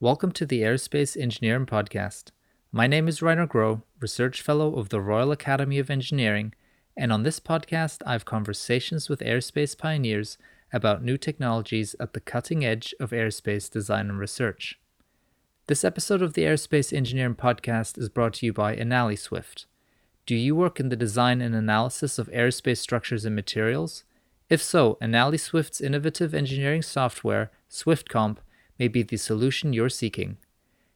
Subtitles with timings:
[0.00, 2.30] Welcome to the Aerospace Engineering Podcast.
[2.70, 6.54] My name is Rainer Groh, Research Fellow of the Royal Academy of Engineering,
[6.96, 10.38] and on this podcast, I have conversations with aerospace pioneers
[10.72, 14.78] about new technologies at the cutting edge of aerospace design and research.
[15.66, 19.64] This episode of the Aerospace Engineering Podcast is brought to you by AnaliSwift.
[20.26, 24.04] Do you work in the design and analysis of aerospace structures and materials?
[24.48, 28.36] If so, AnaliSwift's innovative engineering software, SwiftComp,
[28.78, 30.36] may be the solution you're seeking.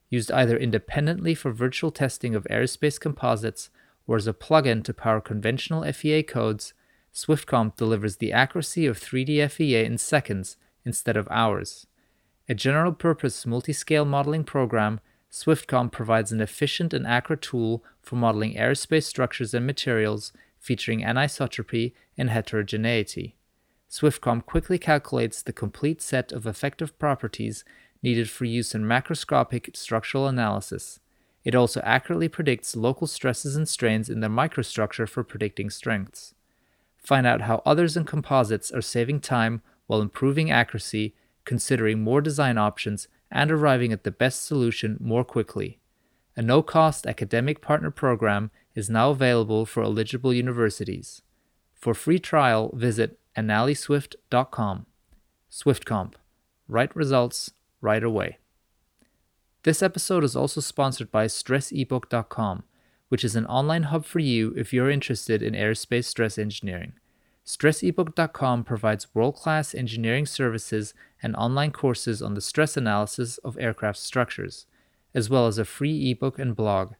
[0.09, 3.69] Used either independently for virtual testing of aerospace composites
[4.05, 6.73] or as a plugin to power conventional FEA codes,
[7.13, 11.87] SwiftComp delivers the accuracy of 3D FEA in seconds instead of hours.
[12.49, 14.99] A general purpose multi scale modeling program,
[15.31, 21.93] SwiftComp provides an efficient and accurate tool for modeling aerospace structures and materials featuring anisotropy
[22.17, 23.35] and heterogeneity.
[23.93, 27.63] SwiftComp quickly calculates the complete set of effective properties
[28.01, 30.99] needed for use in macroscopic structural analysis.
[31.43, 36.33] It also accurately predicts local stresses and strains in the microstructure for predicting strengths.
[36.97, 41.13] Find out how others in composites are saving time while improving accuracy,
[41.45, 45.77] considering more design options, and arriving at the best solution more quickly.
[46.35, 51.21] A no cost academic partner program is now available for eligible universities.
[51.75, 54.85] For free trial, visit analiswift.com.
[55.51, 56.13] SwiftComp.
[56.67, 58.37] Right results right away.
[59.63, 62.63] This episode is also sponsored by StressEbook.com,
[63.09, 66.93] which is an online hub for you if you're interested in aerospace stress engineering.
[67.45, 73.99] StressEbook.com provides world class engineering services and online courses on the stress analysis of aircraft
[73.99, 74.65] structures,
[75.13, 76.93] as well as a free ebook and blog.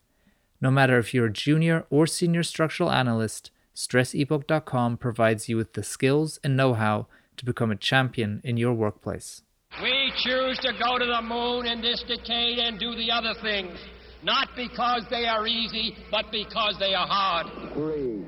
[0.61, 5.83] No matter if you're a junior or senior structural analyst, StressEbook.com provides you with the
[5.83, 7.07] skills and know how
[7.37, 9.41] to become a champion in your workplace.
[9.81, 13.77] We choose to go to the moon in this decade and do the other things,
[14.23, 17.47] not because they are easy, but because they are hard.
[17.73, 18.23] Three,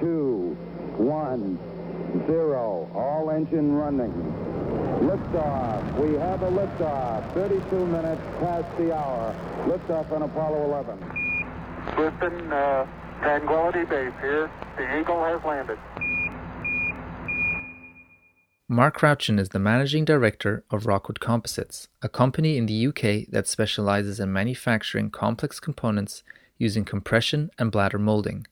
[0.00, 0.56] two,
[0.96, 1.58] one,
[2.26, 2.90] zero.
[2.94, 4.12] All engine running.
[5.02, 6.00] Liftoff.
[6.00, 7.34] We have a liftoff.
[7.34, 9.34] 32 minutes past the hour.
[9.66, 10.98] Liftoff on Apollo 11.
[11.96, 12.86] Houston, uh,
[13.20, 14.50] Tranquility Base here.
[14.76, 15.78] The Eagle has landed.
[18.68, 23.48] Mark Crouchen is the managing director of Rockwood Composites, a company in the UK that
[23.48, 26.22] specializes in manufacturing complex components
[26.58, 28.46] using compression and bladder molding.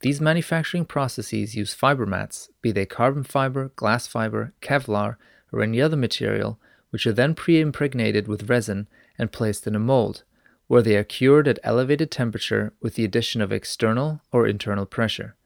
[0.00, 5.16] These manufacturing processes use fiber mats, be they carbon fiber, glass fiber, Kevlar,
[5.52, 8.88] or any other material, which are then pre impregnated with resin
[9.18, 10.22] and placed in a mold,
[10.68, 15.36] where they are cured at elevated temperature with the addition of external or internal pressure.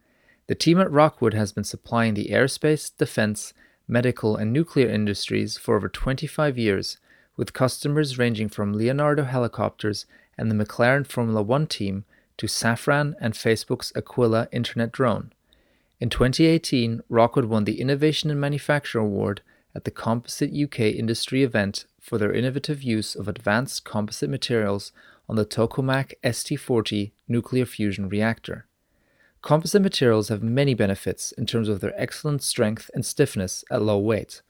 [0.47, 3.53] The team at Rockwood has been supplying the aerospace, defense,
[3.86, 6.97] medical, and nuclear industries for over 25 years,
[7.36, 12.04] with customers ranging from Leonardo Helicopters and the McLaren Formula One team
[12.38, 15.32] to Safran and Facebook's Aquila Internet drone.
[16.00, 19.42] In 2018, Rockwood won the Innovation in Manufacture Award
[19.75, 24.92] at the Composite UK industry event for their innovative use of advanced composite materials
[25.30, 28.66] on the Tokamak ST40 nuclear fusion reactor.
[29.42, 33.96] Composite materials have many benefits in terms of their excellent strength and stiffness at low
[33.96, 34.42] weight.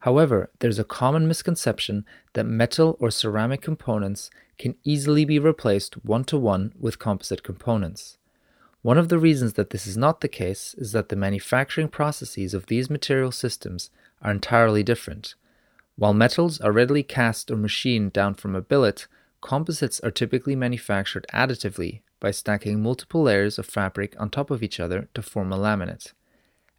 [0.00, 6.24] However, there's a common misconception that metal or ceramic components can easily be replaced one
[6.24, 8.18] to one with composite components.
[8.82, 12.52] One of the reasons that this is not the case is that the manufacturing processes
[12.52, 13.88] of these material systems
[14.20, 15.36] are entirely different.
[15.96, 19.06] While metals are readily cast or machined down from a billet,
[19.40, 24.80] composites are typically manufactured additively by stacking multiple layers of fabric on top of each
[24.80, 26.12] other to form a laminate.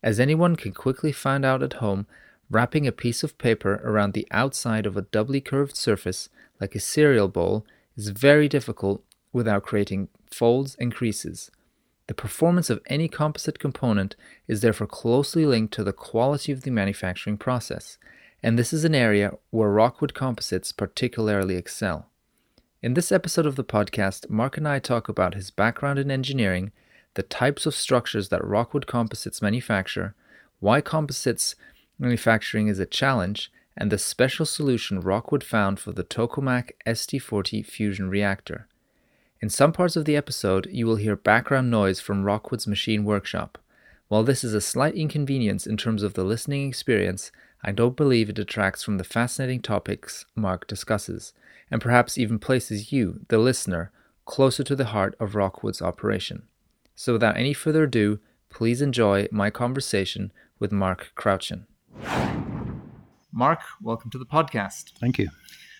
[0.04, 2.08] As anyone can quickly find out at home,
[2.50, 6.80] wrapping a piece of paper around the outside of a doubly curved surface like a
[6.80, 7.66] cereal bowl
[7.96, 11.52] is very difficult without creating folds and creases.
[12.08, 14.16] The performance of any composite component
[14.48, 17.98] is therefore closely linked to the quality of the manufacturing process,
[18.42, 22.09] and this is an area where Rockwood composites particularly excel.
[22.82, 26.72] In this episode of the podcast, Mark and I talk about his background in engineering,
[27.16, 30.16] the types of structures that Rockwood Composites manufacture,
[30.62, 31.56] why composites
[31.98, 38.10] manufacturing is a challenge, and the special solution Rockwood found for the Tokamak ST40 fusion
[38.10, 38.66] reactor.
[39.42, 43.58] In some parts of the episode, you will hear background noise from Rockwood's machine workshop.
[44.08, 48.30] While this is a slight inconvenience in terms of the listening experience, I don't believe
[48.30, 51.34] it detracts from the fascinating topics Mark discusses,
[51.72, 53.92] and perhaps even places you, the listener,
[54.26, 56.44] closer to the heart of Rockwood's operation.
[56.96, 58.20] So without any further ado,
[58.50, 61.66] please enjoy my conversation with Mark Crouchin.
[63.32, 64.92] Mark, welcome to the podcast.
[65.00, 65.30] Thank you.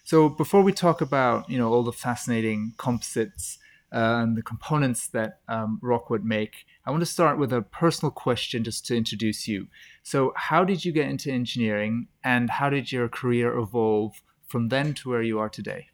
[0.04, 3.60] So before we talk about you know all the fascinating composites
[3.92, 8.12] uh, and the components that um, Rockwood make, I want to start with a personal
[8.12, 9.68] question just to introduce you.
[10.04, 14.94] So how did you get into engineering, and how did your career evolve from then
[14.96, 15.88] to where you are today?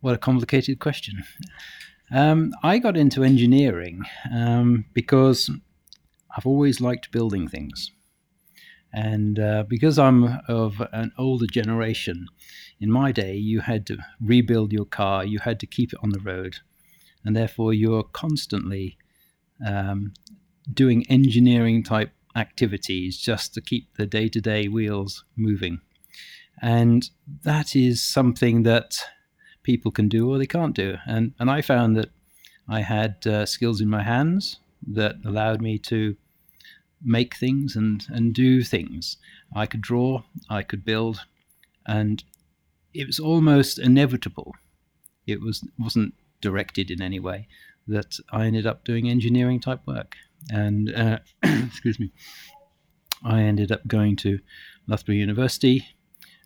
[0.00, 1.24] What a complicated question.
[2.12, 5.50] Um, I got into engineering um, because
[6.36, 7.90] I've always liked building things.
[8.92, 12.28] And uh, because I'm of an older generation,
[12.78, 16.10] in my day, you had to rebuild your car, you had to keep it on
[16.10, 16.56] the road,
[17.24, 18.96] and therefore you're constantly
[19.66, 20.14] um,
[20.72, 25.80] doing engineering type activities just to keep the day to day wheels moving.
[26.62, 27.08] And
[27.42, 28.98] that is something that
[29.62, 30.96] people can do or they can't do.
[31.06, 32.10] And, and I found that
[32.68, 36.16] I had uh, skills in my hands that allowed me to
[37.02, 39.18] make things and, and do things.
[39.54, 41.20] I could draw, I could build,
[41.86, 42.22] and
[42.94, 44.54] it was almost inevitable.
[45.26, 47.48] It was wasn't directed in any way
[47.86, 50.16] that I ended up doing engineering type work.
[50.50, 52.12] And uh, excuse me,
[53.24, 54.40] I ended up going to
[54.86, 55.86] Loughborough University,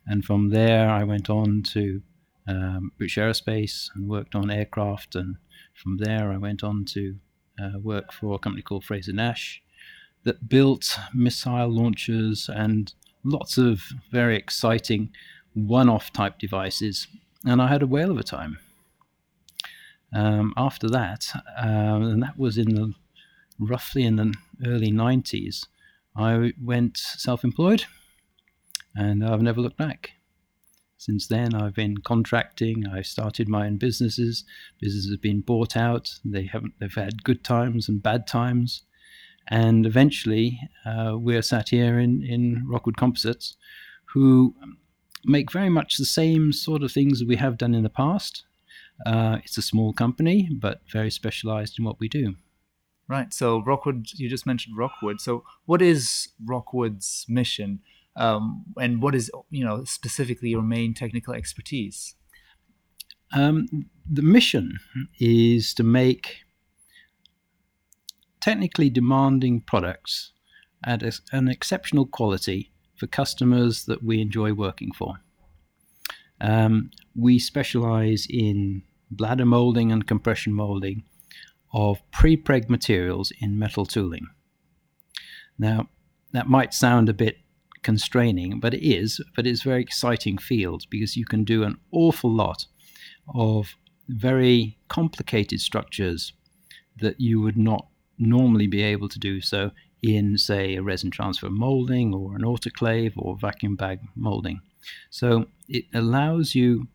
[0.05, 2.01] and from there I went on to
[2.47, 5.15] um, British Aerospace and worked on aircraft.
[5.15, 5.37] And
[5.73, 7.17] from there I went on to
[7.61, 9.61] uh, work for a company called Frazer-Nash
[10.23, 12.93] that built missile launchers and
[13.23, 15.09] lots of very exciting
[15.53, 17.07] one-off type devices.
[17.45, 18.57] And I had a whale of a time.
[20.13, 21.27] Um, after that,
[21.57, 22.93] um, and that was in the
[23.57, 24.33] roughly in the
[24.65, 25.67] early 90s,
[26.15, 27.85] I went self employed
[28.95, 30.11] and I've never looked back.
[30.97, 32.85] Since then, I've been contracting.
[32.87, 34.43] I've started my own businesses.
[34.79, 36.19] Businesses have been bought out.
[36.23, 36.73] They haven't.
[36.79, 38.83] They've had good times and bad times,
[39.47, 43.57] and eventually, uh, we're sat here in in Rockwood Composites,
[44.13, 44.55] who
[45.25, 48.43] make very much the same sort of things that we have done in the past.
[49.05, 52.35] Uh, it's a small company, but very specialized in what we do.
[53.07, 53.33] Right.
[53.33, 55.19] So Rockwood, you just mentioned Rockwood.
[55.19, 57.81] So what is Rockwood's mission,
[58.15, 62.15] um, and what is you know specifically your main technical expertise?
[63.33, 63.67] Um,
[64.09, 64.79] the mission
[65.19, 66.39] is to make
[68.41, 70.33] technically demanding products
[70.83, 75.15] at a, an exceptional quality for customers that we enjoy working for.
[76.41, 81.03] Um, we specialize in bladder molding and compression molding
[81.73, 84.27] of pre-preg materials in metal tooling.
[85.57, 85.87] Now,
[86.33, 87.37] that might sound a bit
[87.83, 91.77] constraining, but it is, but it's a very exciting field because you can do an
[91.91, 92.65] awful lot
[93.33, 93.75] of
[94.07, 96.33] very complicated structures
[96.99, 97.87] that you would not
[98.17, 103.13] normally be able to do so in, say, a resin transfer molding or an autoclave
[103.15, 104.61] or vacuum bag molding.
[105.09, 106.87] So it allows you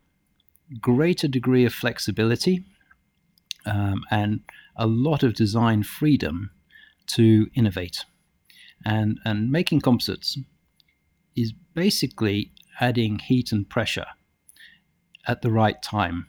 [0.80, 2.64] greater degree of flexibility
[3.64, 4.40] um, and
[4.76, 6.50] a lot of design freedom
[7.06, 8.04] to innovate.
[8.84, 10.36] And, and making composites
[11.76, 14.06] basically adding heat and pressure
[15.28, 16.26] at the right time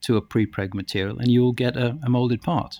[0.00, 2.78] to a pre-preg material, and you'll get a, a molded part.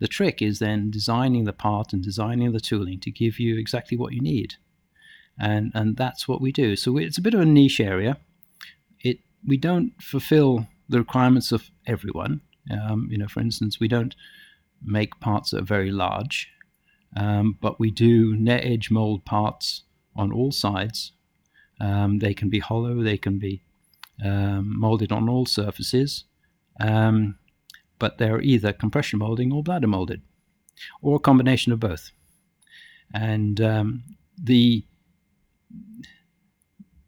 [0.00, 3.96] The trick is then designing the part and designing the tooling to give you exactly
[3.96, 4.54] what you need.
[5.38, 6.76] And, and that's what we do.
[6.76, 8.16] So it's a bit of a niche area.
[9.00, 12.40] It, we don't fulfill the requirements of everyone.
[12.70, 14.16] Um, you know, for instance, we don't
[14.82, 16.48] make parts that are very large,
[17.16, 19.82] um, but we do net edge mold parts
[20.14, 21.12] on all sides.
[21.80, 23.62] Um, they can be hollow, they can be
[24.24, 26.24] um, molded on all surfaces,
[26.80, 27.38] um,
[27.98, 30.22] but they're either compression molding or bladder molded,
[31.00, 32.12] or a combination of both.
[33.12, 34.04] And um,
[34.40, 34.84] the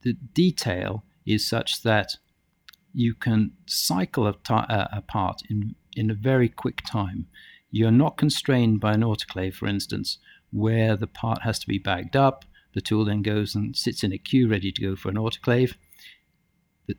[0.02, 2.16] the detail is such that
[2.92, 4.36] you can cycle a,
[4.92, 7.26] a part in, in a very quick time.
[7.70, 10.18] You're not constrained by an autoclave, for instance,
[10.52, 12.44] where the part has to be bagged up.
[12.74, 15.74] The tool then goes and sits in a queue ready to go for an autoclave.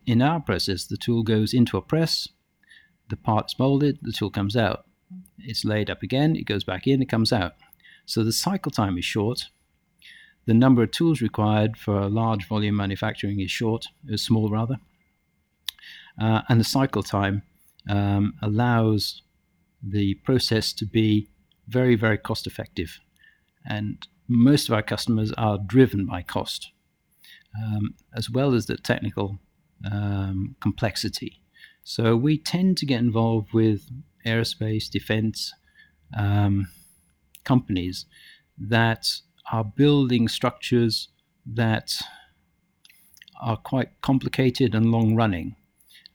[0.05, 2.27] In our process, the tool goes into a press,
[3.09, 4.85] the part is molded, the tool comes out.
[5.37, 7.53] It's laid up again, it goes back in, it comes out.
[8.05, 9.49] So the cycle time is short.
[10.45, 14.77] The number of tools required for large volume manufacturing is short, is small rather
[16.19, 17.43] uh, and the cycle time
[17.89, 19.21] um, allows
[19.83, 21.27] the process to be
[21.67, 22.99] very, very cost effective.
[23.65, 26.71] And most of our customers are driven by cost,
[27.61, 29.39] um, as well as the technical
[29.89, 31.41] um, complexity.
[31.83, 33.89] So we tend to get involved with
[34.25, 35.53] aerospace, defense
[36.17, 36.67] um,
[37.43, 38.05] companies
[38.57, 39.07] that
[39.51, 41.09] are building structures
[41.45, 41.93] that
[43.41, 45.55] are quite complicated and long running.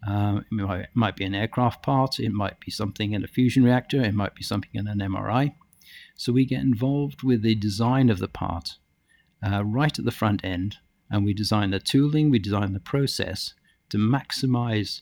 [0.07, 3.29] Um, it, might, it might be an aircraft part, it might be something in a
[3.29, 5.55] fusion reactor, it might be something in an MRI.
[6.21, 8.77] So we get involved with the design of the part
[9.43, 10.77] uh, right at the front end,
[11.11, 13.55] and we design the tooling, we design the process
[13.89, 15.01] to maximize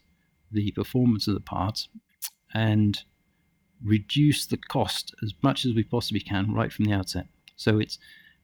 [0.53, 1.89] the performance of the part
[2.55, 3.03] and
[3.83, 7.27] reduce the cost as much as we possibly can right from the outset.
[7.57, 7.99] So it's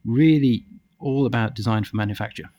[0.04, 0.66] really
[0.98, 2.50] all about design for manufacture.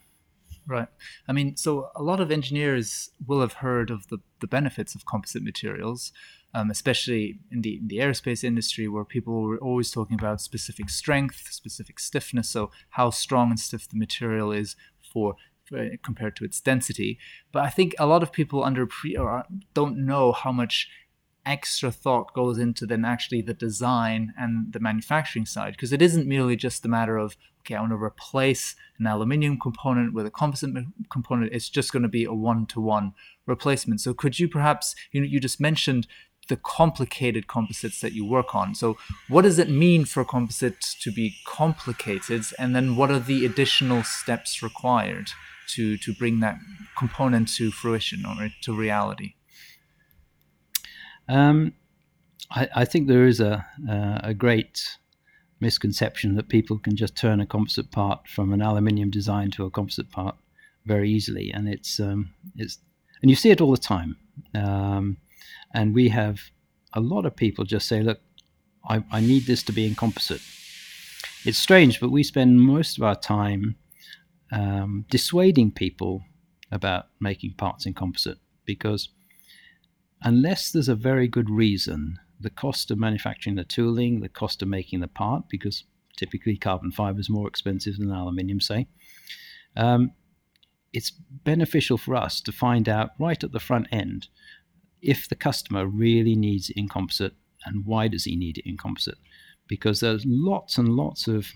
[0.66, 0.88] Right.
[1.28, 5.04] I mean, so a lot of engineers will have heard of the, the benefits of
[5.04, 6.10] composite materials,
[6.54, 10.88] um, especially in the, in the aerospace industry, where people were always talking about specific
[10.90, 12.48] strength, specific stiffness.
[12.48, 14.76] So, how strong and stiff the material is
[15.12, 15.36] for,
[16.02, 17.18] compared to its density.
[17.52, 20.88] But I think a lot of people under pre or don't know how much
[21.46, 26.26] extra thought goes into then actually the design and the manufacturing side because it isn't
[26.26, 30.30] merely just the matter of okay i want to replace an aluminium component with a
[30.30, 30.74] composite
[31.08, 33.14] component it's just going to be a one-to-one
[33.46, 36.08] replacement so could you perhaps you you just mentioned
[36.48, 38.74] the complicated composites that you work on.
[38.74, 38.96] So
[39.28, 42.44] what does it mean for a composite to be complicated?
[42.58, 45.30] And then what are the additional steps required
[45.68, 46.58] to to bring that
[46.96, 49.34] component to fruition or to reality?
[51.28, 51.74] Um,
[52.50, 54.96] I, I, think there is a, uh, a great
[55.58, 59.70] misconception that people can just turn a composite part from an aluminium design to a
[59.70, 60.36] composite part
[60.84, 62.78] very easily, and it's um, it's
[63.22, 64.16] and you see it all the time.
[64.54, 65.16] Um,
[65.72, 66.40] and we have
[66.92, 68.20] a lot of people just say, "Look,
[68.88, 70.42] I, I need this to be in composite."
[71.44, 73.76] It's strange, but we spend most of our time
[74.50, 76.22] um, dissuading people
[76.72, 79.10] about making parts in composite because
[80.22, 84.68] unless there's a very good reason, the cost of manufacturing the tooling, the cost of
[84.68, 85.84] making the part, because
[86.16, 88.88] typically carbon fiber is more expensive than aluminium, say,
[89.76, 90.12] um,
[90.92, 94.28] it's beneficial for us to find out right at the front end
[95.06, 97.34] if the customer really needs it in composite
[97.64, 99.18] and why does he need it in composite
[99.68, 101.46] because there's lots and lots of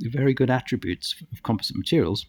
[0.00, 2.26] very good attributes of composite materials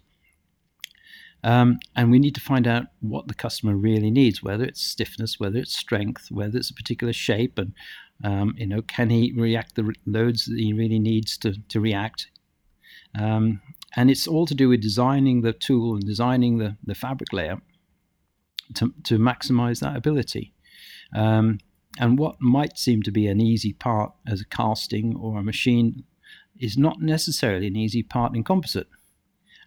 [1.43, 5.39] um, and we need to find out what the customer really needs, whether it's stiffness,
[5.39, 7.73] whether it's strength, whether it's a particular shape, and
[8.23, 12.29] um, you know, can he react the loads that he really needs to to react?
[13.19, 13.61] Um,
[13.95, 17.59] and it's all to do with designing the tool and designing the, the fabric layer
[18.75, 20.53] to, to maximize that ability.
[21.15, 21.59] Um,
[21.99, 26.03] and what might seem to be an easy part as a casting or a machine
[26.59, 28.87] is not necessarily an easy part in composite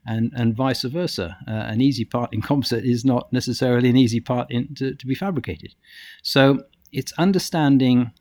[0.07, 1.37] and and vice versa.
[1.49, 5.07] Uh, an easy part in composite is not necessarily an easy part in, to, to
[5.07, 5.75] be fabricated.
[6.23, 8.13] So it's understanding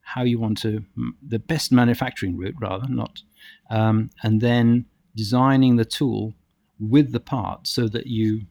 [0.00, 0.84] how you want to
[1.26, 3.22] the best manufacturing route rather not,
[3.70, 4.86] um, and then
[5.16, 6.34] designing the tool
[6.78, 8.42] with the part so that you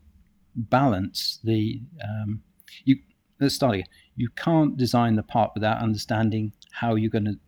[0.56, 2.42] balance the um,
[2.86, 2.98] you.
[3.40, 3.88] Let's start again.
[4.16, 7.40] You can't design the part without understanding how you're going to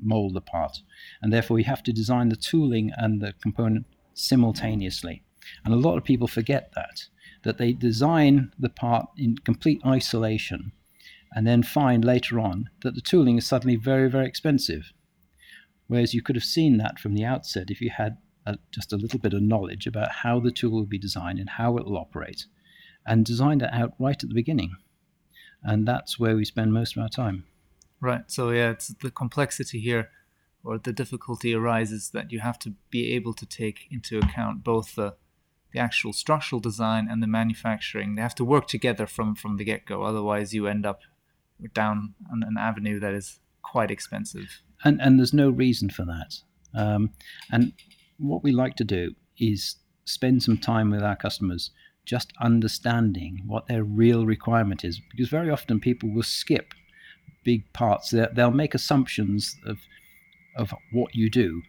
[0.00, 0.78] mold the part,
[1.20, 5.22] and therefore you have to design the tooling and the component simultaneously.
[5.64, 7.06] And a lot of people forget that,
[7.44, 10.72] that they design the part in complete isolation
[11.34, 14.92] and then find later on that the tooling is suddenly very, very expensive.
[15.86, 18.96] Whereas you could have seen that from the outset if you had a, just a
[18.96, 21.96] little bit of knowledge about how the tool will be designed and how it will
[21.96, 22.46] operate,
[23.06, 24.76] and design it out right at the beginning.
[25.62, 27.44] And that's where we spend most of our time.
[28.00, 28.24] Right.
[28.26, 30.10] So, yeah, it's the complexity here
[30.64, 34.94] or the difficulty arises that you have to be able to take into account both
[34.94, 35.14] the
[35.72, 38.14] the actual structural design and the manufacturing.
[38.14, 40.02] They have to work together from from the get go.
[40.02, 41.00] Otherwise, you end up
[41.74, 44.60] down an, an, avenue that is quite expensive.
[44.84, 46.40] And and there's no reason for that.
[46.74, 47.10] Um,
[47.50, 47.72] and
[48.22, 51.70] what we like to do is spend some time with our customers
[52.04, 56.74] just understanding what their real requirement is because very often people will skip
[57.44, 58.10] big parts.
[58.10, 59.78] They'll make assumptions of
[60.56, 61.62] of what you do,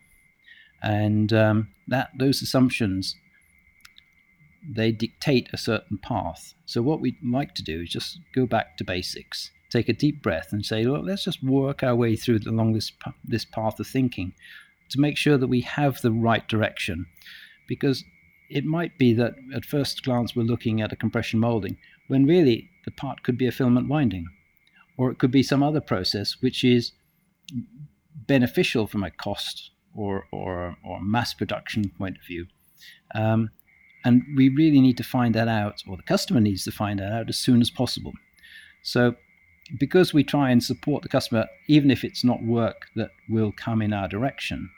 [0.81, 3.15] and um, that those assumptions
[4.75, 6.53] they dictate a certain path.
[6.65, 10.23] So what we'd like to do is just go back to basics, take a deep
[10.23, 12.91] breath, and say, well let's just work our way through along this
[13.23, 14.33] this path of thinking
[14.89, 17.05] to make sure that we have the right direction,
[17.67, 18.03] because
[18.49, 22.69] it might be that at first glance we're looking at a compression molding when really
[22.85, 24.27] the part could be a filament winding,
[24.97, 26.91] or it could be some other process which is
[28.27, 32.45] beneficial from a cost or, or, or mass production point of view.
[33.15, 33.49] Um,
[34.05, 37.11] and we really need to find that out, or the customer needs to find that
[37.11, 38.11] out as soon as possible.
[38.81, 39.15] So,
[39.77, 43.81] because we try and support the customer, even if it's not work that will come
[43.81, 44.69] in our direction,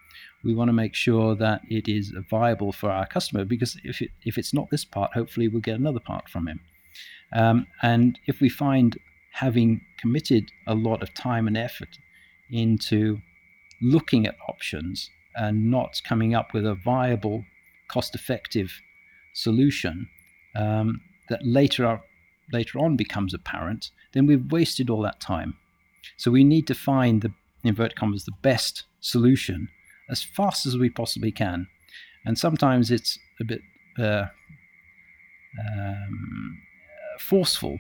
[0.43, 4.11] we want to make sure that it is viable for our customer because if it,
[4.23, 6.59] if it's not this part, hopefully we'll get another part from him.
[7.33, 8.97] Um, and if we find
[9.33, 11.97] having committed a lot of time and effort
[12.49, 13.19] into
[13.81, 17.43] looking at options and not coming up with a viable,
[17.89, 18.79] cost-effective
[19.33, 20.07] solution
[20.55, 21.99] um, that later
[22.51, 25.55] later on becomes apparent, then we've wasted all that time.
[26.17, 27.33] So we need to find the
[27.63, 29.69] invert commas the best solution
[30.09, 31.67] as fast as we possibly can.
[32.25, 33.61] And sometimes it's a bit
[33.99, 34.25] uh,
[35.59, 36.61] um,
[37.19, 37.79] forceful,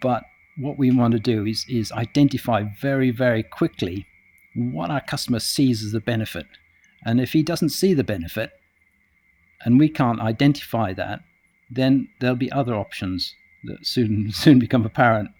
[0.00, 0.24] but
[0.58, 4.06] what we want to do is, is identify very, very quickly
[4.54, 6.46] what our customer sees as the benefit.
[7.04, 8.52] And if he doesn't see the benefit,
[9.64, 11.20] and we can't identify that,
[11.70, 13.34] then there'll be other options
[13.66, 15.30] that soon soon become apparent.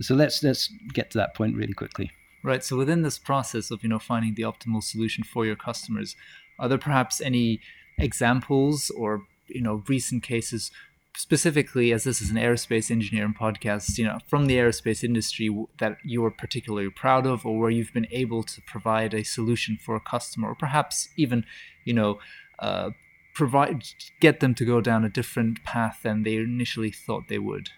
[0.00, 2.10] So let's let's get to that point really quickly.
[2.42, 2.64] Right.
[2.64, 6.16] So within this process of you know finding the optimal solution for your customers,
[6.58, 7.60] are there perhaps any
[7.98, 10.70] examples or you know recent cases
[11.14, 15.98] specifically as this is an aerospace engineering podcast you know from the aerospace industry that
[16.02, 19.94] you are particularly proud of or where you've been able to provide a solution for
[19.94, 21.44] a customer or perhaps even
[21.84, 22.18] you know
[22.60, 22.90] uh,
[23.34, 23.84] provide
[24.20, 27.70] get them to go down a different path than they initially thought they would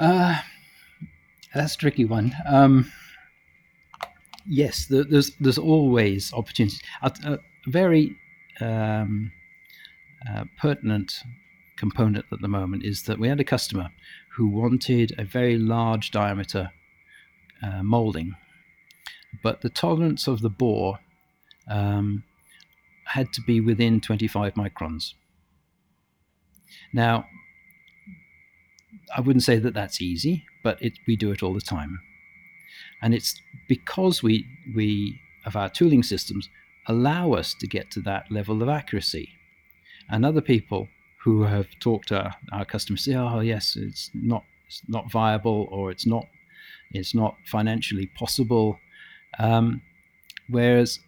[0.00, 0.40] uh,
[1.54, 2.34] that's a tricky one.
[2.46, 2.90] Um,
[4.46, 6.80] yes, there's there's always opportunities.
[7.02, 8.16] A, a very
[8.60, 9.30] um,
[10.28, 11.22] uh, pertinent
[11.76, 13.90] component at the moment is that we had a customer
[14.36, 16.70] who wanted a very large diameter
[17.62, 18.36] uh, molding,
[19.42, 20.98] but the tolerance of the bore
[21.68, 22.22] um,
[23.14, 25.14] had to be within 25 microns.
[26.92, 27.26] Now,
[29.16, 32.00] I wouldn't say that that's easy, but it, we do it all the time.
[33.02, 33.34] And it's
[33.68, 36.48] because we, we, of our tooling systems,
[36.86, 39.30] allow us to get to that level of accuracy.
[40.08, 40.88] And other people
[41.24, 45.90] who have talked to our customers say, oh, yes, it's not, it's not viable or
[45.90, 46.26] it's not,
[46.92, 48.78] it's not financially possible.
[49.38, 49.82] Um,
[50.48, 51.00] whereas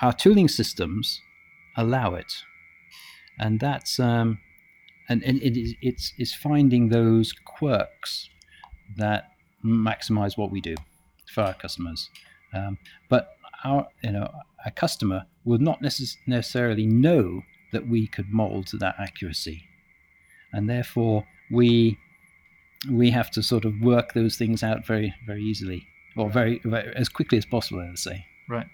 [0.00, 1.20] our tooling systems
[1.76, 2.32] allow it.
[3.38, 4.38] And that's, um,
[5.08, 8.28] and, and it is, it's, it's finding those quirks
[8.96, 9.30] that
[9.64, 10.74] maximize what we do
[11.32, 12.10] for our customers.
[12.54, 14.30] Um, but our, you know,
[14.64, 19.64] a customer will not necess- necessarily know that we could mold to that accuracy,
[20.52, 21.98] and therefore we
[22.90, 26.94] we have to sort of work those things out very very easily or very, very
[26.94, 27.84] as quickly as possible.
[27.84, 28.26] Let's say.
[28.52, 28.66] Right.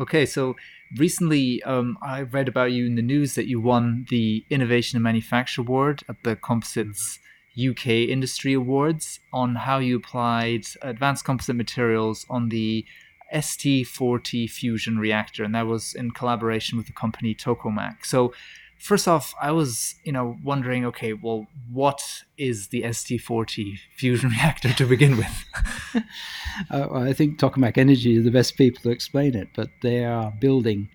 [0.00, 0.26] Okay.
[0.26, 0.56] So
[0.96, 5.04] recently, um, I read about you in the news that you won the Innovation and
[5.04, 7.20] Manufacture Award at the Composites
[7.56, 12.84] UK Industry Awards on how you applied advanced composite materials on the
[13.32, 18.04] ST40 fusion reactor, and that was in collaboration with the company Tokamak.
[18.04, 18.34] So,
[18.80, 24.72] first off, I was you know wondering, okay, well, what is the ST40 fusion reactor
[24.72, 25.44] to begin with?
[26.70, 30.32] uh, I think Tokamak Energy are the best people to explain it, but they are
[30.40, 30.88] building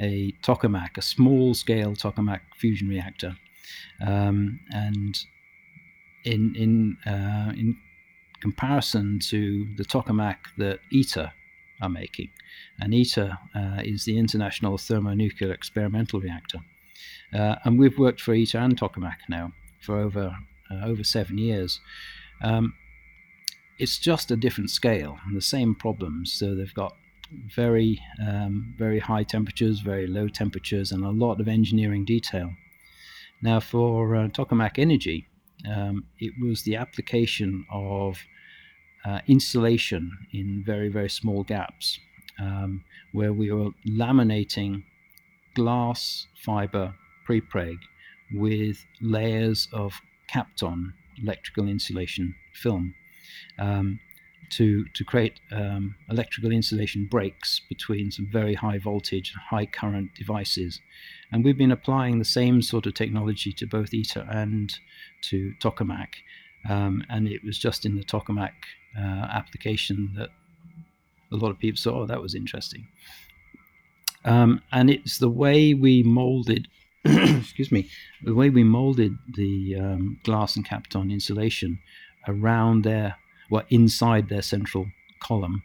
[0.00, 3.36] a tokamak, a small-scale tokamak fusion reactor,
[4.00, 5.18] um, and
[6.24, 7.76] in in uh, in
[8.40, 11.32] comparison to the tokamak that ITER
[11.80, 12.30] are making.
[12.80, 16.60] And ITER uh, is the International Thermonuclear Experimental Reactor.
[17.34, 20.36] Uh, and we've worked for ITER and tokamak now for over
[20.70, 21.80] uh, over seven years.
[22.42, 22.74] Um,
[23.78, 26.32] it's just a different scale and the same problems.
[26.32, 26.94] So they've got
[27.54, 32.50] very um, very high temperatures, very low temperatures, and a lot of engineering detail.
[33.42, 35.28] Now for uh, tokamak energy,
[35.68, 38.18] um, it was the application of
[39.04, 41.98] uh, insulation in very, very small gaps,
[42.38, 44.84] um, where we were laminating
[45.54, 46.94] glass fiber
[47.28, 47.76] prepreg
[48.32, 50.00] with layers of
[50.32, 52.94] Kapton electrical insulation film
[53.58, 53.98] um,
[54.50, 60.80] to, to create um, electrical insulation breaks between some very high voltage, high current devices.
[61.30, 64.74] And we've been applying the same sort of technology to both ITER and
[65.22, 66.14] to Tokamak.
[66.68, 68.52] Um, and it was just in the Tokamak
[68.98, 70.30] uh, application that
[71.30, 72.88] a lot of people saw, oh, that was interesting.
[74.24, 76.68] Um, and it's the way we molded,
[77.04, 77.88] excuse me,
[78.22, 81.78] the way we molded the um, glass and Kapton insulation
[82.26, 83.16] around their,
[83.50, 84.86] well, inside their central
[85.20, 85.62] column,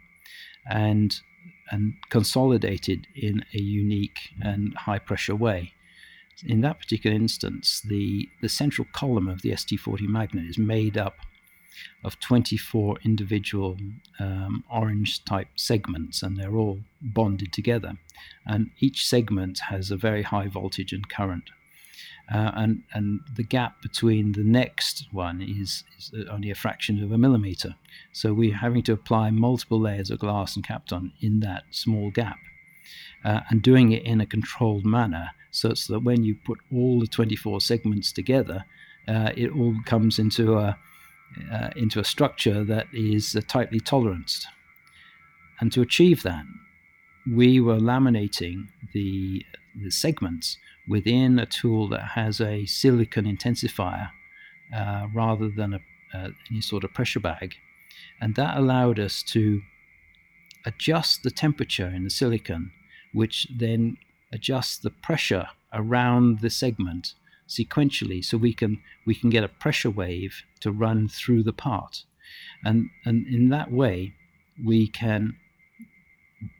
[0.69, 1.19] and
[1.71, 5.73] and consolidated in a unique and high pressure way.
[6.45, 11.15] In that particular instance, the, the central column of the ST40 magnet is made up
[12.03, 13.77] of 24 individual
[14.19, 17.93] um, orange type segments, and they're all bonded together.
[18.45, 21.49] And each segment has a very high voltage and current.
[22.33, 27.11] Uh, and and the gap between the next one is, is, only a fraction of
[27.11, 27.75] a millimeter.
[28.13, 32.37] So we're having to apply multiple layers of glass and Kapton in that small gap,
[33.25, 37.07] uh, and doing it in a controlled manner, such that when you put all the
[37.07, 38.63] 24 segments together,
[39.07, 40.77] uh, it all comes into a
[41.51, 44.47] uh, into a structure that is uh, tightly toleranced.
[45.59, 46.43] And to achieve that,
[47.31, 54.09] we were laminating the, the segments within a tool that has a silicone intensifier
[54.75, 55.79] uh, rather than a,
[56.13, 57.55] uh, any sort of pressure bag.
[58.19, 59.61] And that allowed us to
[60.65, 62.71] adjust the temperature in the silicone,
[63.13, 63.97] which then
[64.31, 67.13] adjusts the pressure around the segment
[67.47, 72.03] sequentially so we can we can get a pressure wave to run through the part
[72.63, 74.13] and and in that way
[74.65, 75.35] we can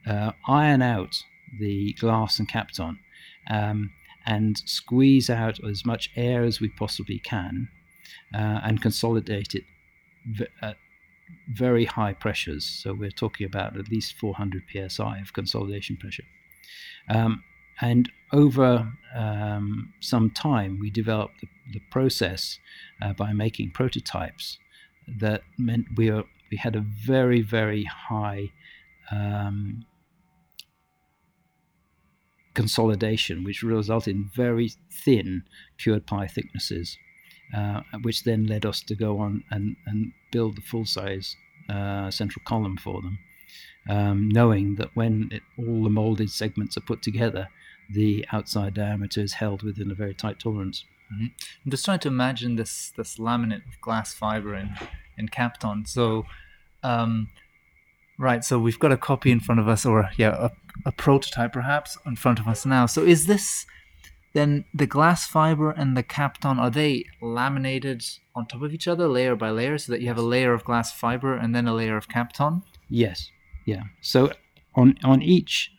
[0.08, 1.24] uh, iron out
[1.60, 2.98] the glass and Kapton
[3.50, 3.92] um,
[4.26, 7.70] and squeeze out as much air as we possibly can
[8.34, 9.64] uh, and consolidate it
[10.26, 10.78] v- at
[11.50, 12.66] very high pressures.
[12.66, 16.24] So we're talking about at least 400 psi of consolidation pressure.
[17.10, 17.44] Um,
[17.82, 22.60] and over um, some time, we developed the, the process
[23.02, 24.58] uh, by making prototypes
[25.08, 28.52] that meant we, were, we had a very, very high
[29.12, 29.86] um,
[32.54, 35.44] consolidation, which resulted in very thin
[35.78, 36.98] cured ply thicknesses,
[37.56, 41.36] uh, which then led us to go on and, and build the full size
[41.70, 43.20] uh, central column for them,
[43.90, 47.50] um, knowing that when it, all the molded segments are put together,
[47.90, 50.86] the outside diameter is held within a very tight tolerance.
[51.14, 51.26] Mm-hmm.
[51.66, 54.78] I'm just trying to imagine this this laminate of glass fiber and
[55.18, 55.88] and Kapton.
[55.88, 56.26] So,
[56.82, 57.30] um,
[58.18, 58.44] right.
[58.44, 60.50] So we've got a copy in front of us, or yeah, a,
[60.86, 62.86] a prototype perhaps in front of us now.
[62.86, 63.66] So is this
[64.34, 68.04] then the glass fiber and the Kapton are they laminated
[68.36, 70.64] on top of each other layer by layer so that you have a layer of
[70.64, 72.64] glass fiber and then a layer of Kapton?
[72.90, 73.30] Yes.
[73.66, 73.84] Yeah.
[74.02, 74.32] So
[74.76, 75.72] on on each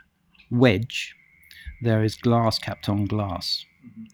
[0.50, 1.16] wedge
[1.84, 3.64] there is glass Kapton glass.
[3.84, 4.04] Mm-hmm.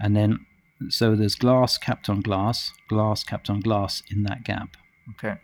[0.00, 0.46] And then,
[0.88, 4.76] so there's glass Kapton glass, glass Kapton glass in that gap.
[5.10, 5.36] Okay.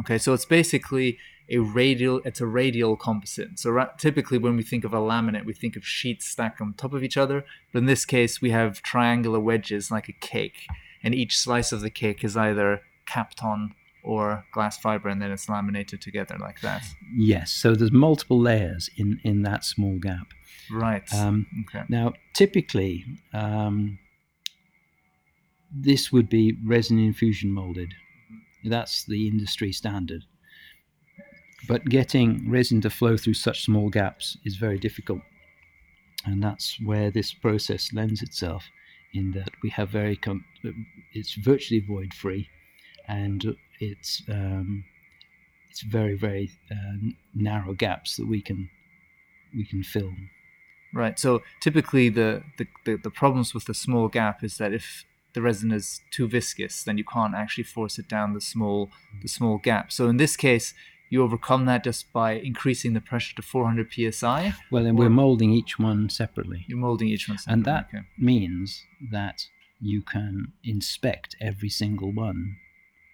[0.00, 1.18] Okay, so it's basically
[1.50, 3.58] a radial, it's a radial composite.
[3.58, 6.74] So ra- typically when we think of a laminate, we think of sheets stacked on
[6.74, 7.44] top of each other.
[7.72, 10.66] But in this case, we have triangular wedges like a cake.
[11.02, 13.70] And each slice of the cake is either Kapton
[14.02, 16.82] or glass fiber and then it's laminated together like that.
[17.14, 20.28] Yes, so there's multiple layers in, in that small gap.
[20.70, 21.02] Right.
[21.14, 21.84] Um, okay.
[21.88, 23.98] Now, typically, um,
[25.70, 27.94] this would be resin infusion molded.
[28.64, 30.24] That's the industry standard.
[31.66, 35.20] But getting resin to flow through such small gaps is very difficult.
[36.24, 38.64] And that's where this process lends itself
[39.14, 40.44] in that we have very, com-
[41.12, 42.48] it's virtually void free
[43.06, 44.84] and it's, um,
[45.70, 48.70] it's very, very uh, narrow gaps that we can,
[49.54, 50.12] we can fill.
[50.94, 51.18] Right.
[51.18, 55.42] So typically, the, the, the, the, problems with the small gap is that if the
[55.42, 58.88] resin is too viscous, then you can't actually force it down the small
[59.22, 59.92] the small gap.
[59.92, 60.72] So in this case,
[61.10, 64.54] you overcome that just by increasing the pressure to 400 psi.
[64.70, 66.64] Well, then we're molding each one separately.
[66.68, 67.52] You're molding each one separately.
[67.52, 68.06] And that okay.
[68.18, 69.46] means that
[69.80, 72.56] you can inspect every single one.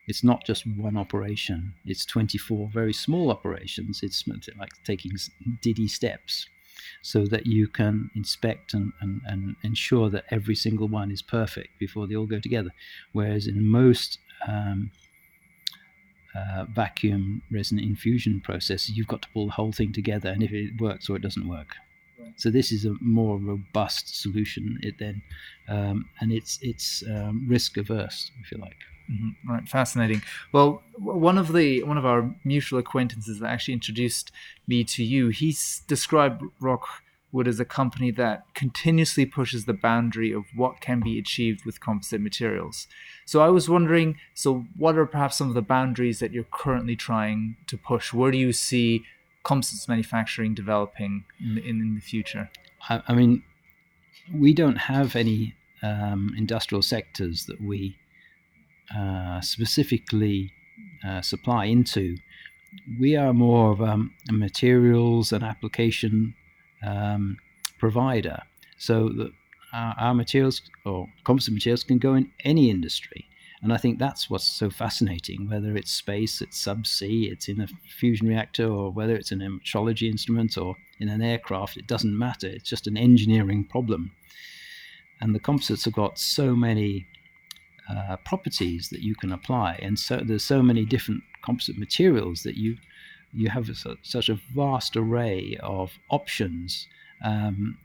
[0.07, 1.75] It's not just one operation.
[1.87, 4.03] It's 24 very small operations.
[4.03, 4.25] It's
[4.59, 5.13] like taking
[5.63, 6.47] diddy steps
[7.03, 11.79] so that you can inspect and, and, and ensure that every single one is perfect
[11.79, 12.71] before they all go together.
[13.13, 14.91] Whereas in most um,
[16.35, 20.53] uh, vacuum resin infusion processes, you've got to pull the whole thing together, and if
[20.53, 21.77] it works or it doesn't work.
[22.37, 24.79] So this is a more robust solution.
[24.83, 25.23] It then,
[25.69, 28.79] um, and it's it's um, risk averse, if you like.
[29.11, 29.51] Mm-hmm.
[29.51, 30.23] Right, fascinating.
[30.53, 34.33] Well, one of the one of our mutual acquaintances that actually introduced
[34.67, 40.45] me to you, he's described Rockwood as a company that continuously pushes the boundary of
[40.55, 42.87] what can be achieved with composite materials.
[43.27, 46.97] So I was wondering, so what are perhaps some of the boundaries that you're currently
[46.97, 48.13] trying to push?
[48.15, 49.05] Where do you see
[49.43, 52.51] composites manufacturing developing in the, in, in the future?
[52.89, 53.43] I, I, mean,
[54.33, 57.97] we don't have any um, industrial sectors that we
[58.95, 60.53] uh, specifically
[61.07, 62.17] uh, supply into,
[62.99, 66.35] we are more of um, a materials and application
[66.85, 67.37] um,
[67.79, 68.43] provider.
[68.79, 69.33] So that
[69.73, 73.27] our, our, materials or composite materials can go in any industry.
[73.63, 77.69] And I think that's what's so fascinating, whether it's space, it's subsea, it's in a
[77.99, 82.47] fusion reactor, or whether it's an metrology instrument or in an aircraft, it doesn't matter.
[82.47, 84.13] It's just an engineering problem.
[85.21, 87.07] And the composites have got so many
[87.89, 92.57] uh, properties that you can apply, and so there's so many different composite materials that
[92.57, 92.77] you
[93.33, 96.87] you have a, such a vast array of options
[97.25, 97.77] um,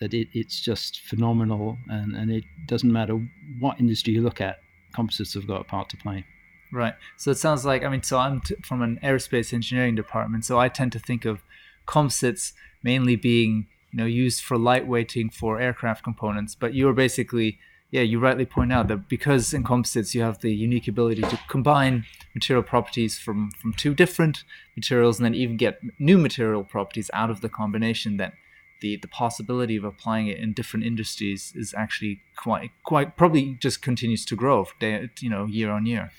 [0.00, 3.20] that it, it's just phenomenal, and, and it doesn't matter
[3.60, 4.60] what industry you look at,
[4.94, 6.24] composites have got a part to play.
[6.72, 6.94] Right.
[7.16, 10.58] So it sounds like I mean, so I'm t- from an aerospace engineering department, so
[10.58, 11.42] I tend to think of
[11.86, 17.58] composites mainly being you know used for lightweighting for aircraft components, but you are basically
[17.94, 21.38] yeah, you rightly point out that because in composites you have the unique ability to
[21.48, 22.04] combine
[22.34, 24.42] material properties from from two different
[24.74, 28.32] materials and then even get new material properties out of the combination that
[28.80, 33.80] the the possibility of applying it in different industries is actually quite quite probably just
[33.80, 36.10] continues to grow day you know year on year.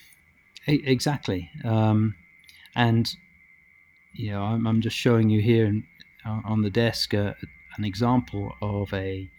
[0.68, 1.50] Exactly.
[1.66, 2.16] Um,
[2.74, 3.14] and
[4.14, 5.84] you know I'm, I'm just showing you here
[6.26, 7.34] uh, on the desk uh,
[7.78, 9.30] an example of a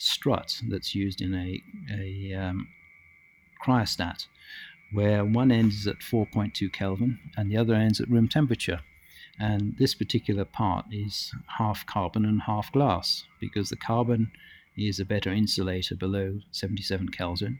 [0.00, 2.68] strut that's used in a, a um,
[3.64, 4.26] cryostat,
[4.92, 8.80] where one end is at 4.2 Kelvin and the other end's at room temperature.
[9.38, 14.32] And this particular part is half carbon and half glass because the carbon
[14.76, 17.58] is a better insulator below 77 Kelvin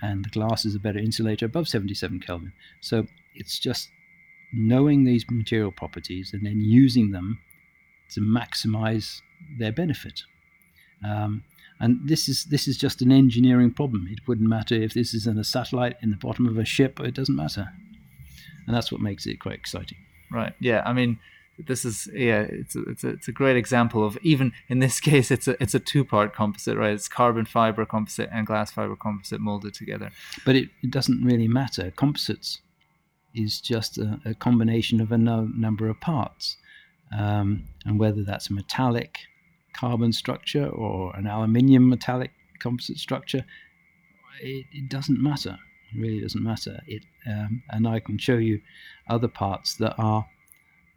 [0.00, 2.52] and the glass is a better insulator above 77 Kelvin.
[2.80, 3.88] So it's just
[4.52, 7.38] knowing these material properties and then using them
[8.10, 9.22] to maximize
[9.58, 10.22] their benefit.
[11.04, 11.44] Um,
[11.80, 14.08] and this is this is just an engineering problem.
[14.10, 17.00] It wouldn't matter if this is in a satellite in the bottom of a ship.
[17.00, 17.68] It doesn't matter,
[18.66, 19.98] and that's what makes it quite exciting.
[20.30, 20.54] Right.
[20.60, 20.82] Yeah.
[20.86, 21.18] I mean,
[21.58, 22.42] this is yeah.
[22.42, 25.60] It's a, it's a, it's a great example of even in this case, it's a
[25.62, 26.92] it's a two part composite, right?
[26.92, 30.10] It's carbon fiber composite and glass fiber composite molded together.
[30.44, 31.90] But it, it doesn't really matter.
[31.90, 32.60] Composites
[33.34, 36.56] is just a, a combination of a no, number of parts,
[37.16, 39.20] um, and whether that's metallic
[39.72, 43.44] carbon structure or an aluminium metallic composite structure,
[44.40, 45.58] it, it doesn't matter.
[45.92, 46.80] It really doesn't matter.
[46.86, 48.60] It um, and I can show you
[49.08, 50.26] other parts that are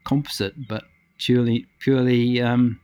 [0.06, 0.86] composite but
[1.20, 2.80] purely purely um,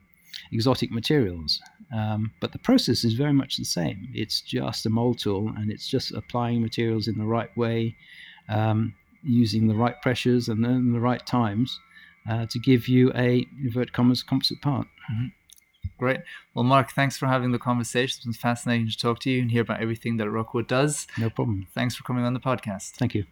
[0.51, 1.61] exotic materials.
[1.93, 4.09] Um, but the process is very much the same.
[4.13, 7.95] It's just a mold tool, and it's just applying materials in the right way,
[8.47, 11.79] um, using the right pressures and then the right times
[12.29, 14.87] uh, to give you a invert commas composite part.
[15.11, 15.27] Mm-hmm.
[16.01, 16.21] Great.
[16.55, 18.15] Well, Mark, thanks for having the conversation.
[18.17, 21.05] It's been fascinating to talk to you and hear about everything that Rockwood does.
[21.15, 21.67] No problem.
[21.75, 22.93] Thanks for coming on the podcast.
[22.93, 23.25] Thank you.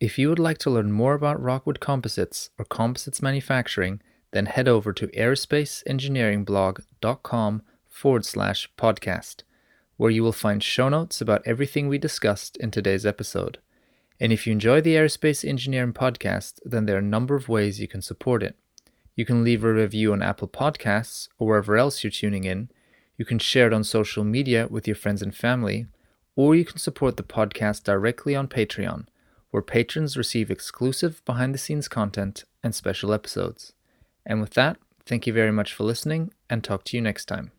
[0.00, 4.66] If you would like to learn more about Rockwood Composites or composites manufacturing, then head
[4.66, 9.42] over to aerospaceengineeringblog.com forward slash podcast,
[9.98, 13.58] where you will find show notes about everything we discussed in today's episode.
[14.18, 17.78] And if you enjoy the Aerospace Engineering podcast, then there are a number of ways
[17.78, 18.56] you can support it.
[19.16, 22.68] You can leave a review on Apple Podcasts or wherever else you're tuning in.
[23.16, 25.86] You can share it on social media with your friends and family,
[26.36, 29.06] or you can support the podcast directly on Patreon,
[29.50, 33.72] where patrons receive exclusive behind the scenes content and special episodes.
[34.26, 34.76] And with that,
[35.06, 37.52] thank you very much for listening and talk to you next time.